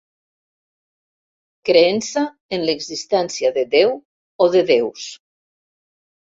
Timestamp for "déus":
4.73-5.05